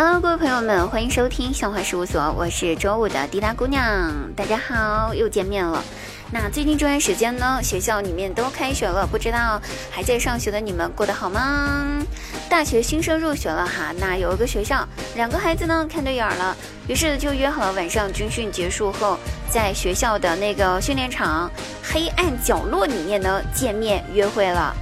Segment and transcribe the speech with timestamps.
[0.00, 5.82] Hello，各位朋友们，欢迎收听笑话事务所，我是周五的滴答姑娘，大家好，又见面了。
[6.30, 9.60] 那最近这段时间呢，学校里面都开学了，不知道
[9.90, 12.00] 还在上学的你们过得好吗？
[12.48, 19.18] 大学新生入学了哈，那有一个学校，两个孩子呢看对眼了，于是就约好了晚上军训结束后，
[19.50, 21.50] 在学校的那个训练场
[21.82, 24.72] 黑暗角落里面呢见面约会了。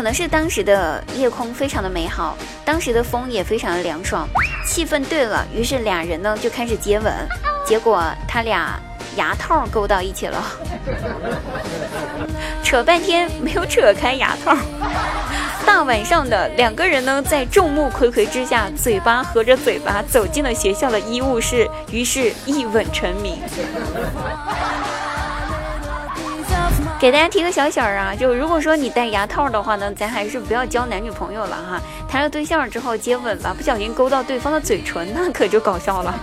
[0.00, 4.26] 可能是当时的夜空非常的美好，当时的风也非常的凉爽，
[4.66, 7.12] 气氛对了，于是俩人呢就开始接吻，
[7.66, 8.80] 结果他俩
[9.16, 10.42] 牙套勾到一起了，
[12.64, 14.56] 扯半天没有扯开牙套。
[15.66, 23.38] 大晚上的，两个人呢在众目睽睽之下，嘴巴合着嘴巴走进了学校的医务室，于是一吻成名。
[27.00, 31.80] 给大家提个小醒儿啊，就如果说你戴牙套的话呢，咱还是不要交男女朋友了哈。
[32.06, 36.14] 谈了对象之后接吻吧，不小心勾到对方的嘴唇，那可就搞笑了。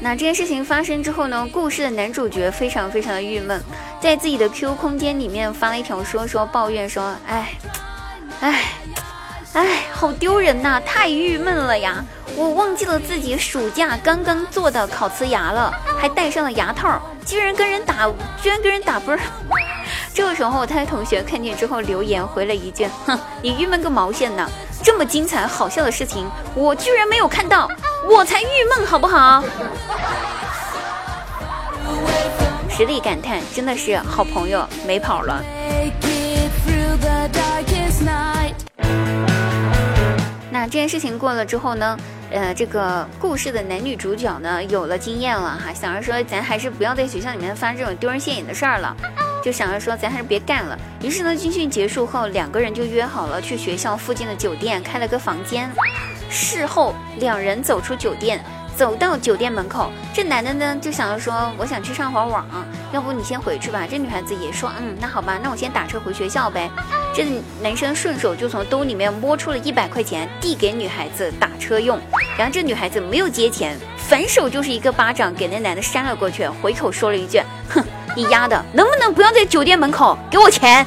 [0.00, 3.62] 那这件事情发生之后呢，故事的男主角非常非常的郁闷，
[4.00, 7.52] 在自己的 QQ 空间里面发了一条说说抱怨说，哎，
[8.40, 8.64] 哎，
[9.54, 12.04] 哎，好丢人呐，太郁闷了呀。
[12.36, 18.08] 我忘记了自己暑假刚刚做的烤瓷牙了，还戴上了牙套，居然跟人打，
[18.40, 19.16] 居然跟人打啵。
[20.14, 24.48] 这个时候，他的同学看见之后留言回了一句：“哼，你郁闷个毛线呢？
[24.82, 27.68] 这么精彩好笑的事情，我居然没有看到，
[28.08, 28.46] 我才郁
[28.76, 29.42] 闷好不好？”
[32.70, 35.42] 实力感叹，真的是好朋友没跑了。
[40.68, 41.98] 这件事情过了之后呢？
[42.30, 48.94] 呃，这个故事的男女主角呢，有了经验了哈，想着说咱还是不要在学校里面发这种丢人现眼的事儿了，
[49.42, 50.78] 就想着说咱还是别干了。
[51.02, 55.70] 于是呢，军训结束后，两个人就约好了去学校附近的酒店开了个房间。
[56.28, 58.44] 事后，两人走出酒店。
[58.78, 62.46] 走到酒店门口，这男的呢就想着说：“我想去上会儿网，
[62.92, 66.70] 要不你先回去吧。”这女孩子也说：“嗯，那好吧，那我先打车回学校呗。”
[67.12, 67.26] 这
[67.60, 71.98] 男生顺手就从兜里面摸出了一百块钱，递给女孩子打车用。
[72.38, 77.82] 然后这女孩子没有接钱，反手就是一个巴掌给那男的扇了过去，回口说了一句：“哼，
[78.14, 80.86] 你丫的，能不能不要在酒店门口给我钱？”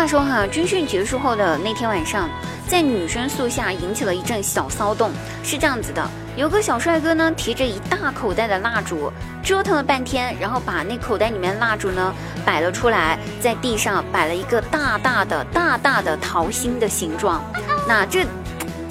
[0.00, 2.26] 话说哈，军训结束后的那天晚上，
[2.66, 5.10] 在女生宿舍引起了一阵小骚动。
[5.44, 6.02] 是这样子的，
[6.36, 9.12] 有个小帅哥呢，提着一大口袋的蜡烛，
[9.42, 12.14] 折腾了半天，然后把那口袋里面蜡烛呢
[12.46, 17.44] 摆了出来，在地上摆了一个大大的、大大的桃心的形状。
[17.86, 18.24] 那这。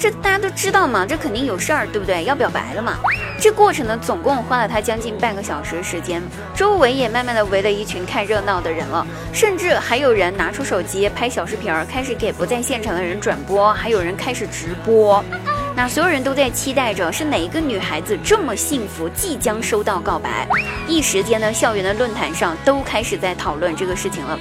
[0.00, 2.24] 这大家都知道嘛，这肯定有事儿，对不对？
[2.24, 2.96] 要表白了嘛。
[3.38, 6.22] 这过程呢，总共花了他将近半个小时时间，
[6.54, 15.22] 周围也慢慢的围了一群看热闹的人了，甚至还有人拿出手机拍小视频儿，开始给不在现场的人转播，还有人开始直播。
[15.76, 20.48] 那所有人都在期待着，是哪一个女孩子这么幸福，即将收到告白。
[20.88, 24.38] 一时间呢，校园的论坛上都开始在讨论这个事情了。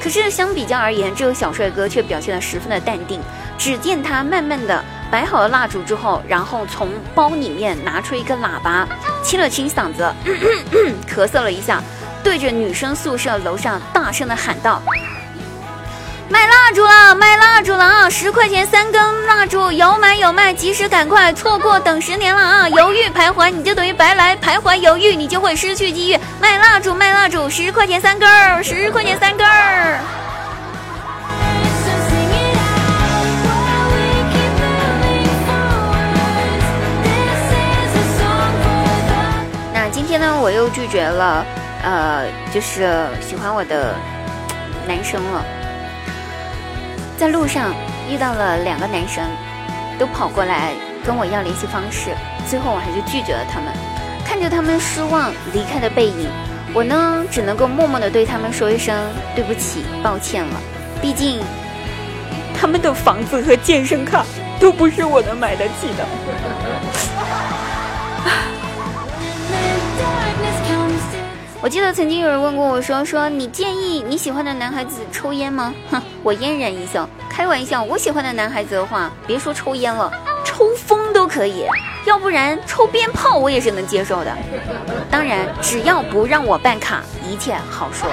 [0.00, 3.20] 可是相比较而言，这个小帅哥却表现得十分的淡定。
[3.58, 8.86] 只见他慢慢的摆好了蜡烛之后，然后从包里面拿出一个喇叭，
[9.22, 10.12] 清了清嗓子，
[11.08, 11.82] 咳嗽了一下，
[12.24, 14.82] 对着女生宿舍楼上大声的喊道
[16.28, 18.08] ：“卖蜡烛了，卖蜡烛了啊！
[18.10, 22.68] 十块钱三根蜡烛，有买有卖，及时赶快，错过等十年了啊！
[22.70, 26.18] 犹豫徘徊你就等于白来，徘徊犹豫你就会失去机遇。
[26.40, 29.98] 卖蜡烛，卖蜡烛，十块钱三根儿，十块钱三根儿。”
[40.42, 41.46] 我又拒绝了，
[41.84, 43.94] 呃，就是喜欢我的
[44.88, 45.44] 男生了。
[47.16, 47.72] 在路上
[48.10, 49.24] 遇到了两个男生，
[50.00, 50.72] 都跑过来
[51.06, 52.10] 跟我要联系方式，
[52.48, 53.72] 最后我还是拒绝了他们。
[54.24, 56.28] 看着他们失望离开的背影，
[56.74, 58.98] 我呢只能够默默的对他们说一声
[59.36, 60.60] 对不起，抱歉了。
[61.00, 61.40] 毕竟
[62.58, 64.26] 他们的房子和健身卡
[64.58, 66.04] 都不是我能买得起的。
[71.62, 77.80] 我记得曾经有人问过我说：“说你建议你喜欢的男孩子抽烟吗？”哼，我嫣然一笑，开玩笑。
[77.84, 80.10] 我喜欢的男孩子的话，别说抽烟了，
[80.44, 81.64] 抽风都可以，
[82.04, 84.36] 要不然抽鞭炮我也是能接受的。
[85.08, 87.00] 当然，只要不让我办卡，
[87.30, 88.08] 一切好说。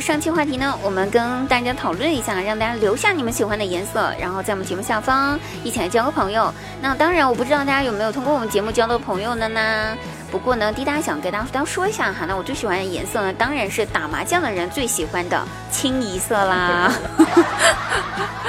[0.00, 6.52] 上期话题呢，我们跟大家讨论一下，让大家留下你们喜欢的颜色，然后在我们节目下方一起来交个朋友。
[6.80, 9.96] 那当然，我不知道大家有没有通过我们节目交到朋友的呢？
[10.30, 16.92] 不过呢，滴答想给大家说一下哈，那我最喜欢的颜色呢，当然是打麻将的人最喜欢的清一色啦。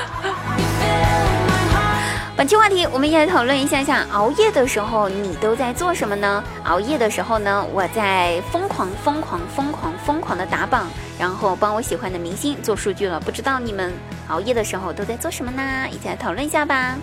[2.46, 6.44] 本期话题，我们一起来讨论一下下熬夜的时候你都在做什么呢？
[6.66, 10.88] 熬夜的时候呢，我在疯狂、疯狂、疯狂、疯狂的打榜，
[11.18, 13.20] 然后帮我喜欢的明星做数据了。
[13.20, 13.92] 不知道你们
[14.28, 15.88] 熬夜的时候都在做什么呢？
[15.90, 16.96] 一起来讨论一下吧。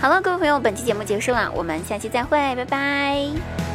[0.00, 3.69] 好了，各位朋友，本期节目结束了，我们下期再会，拜拜。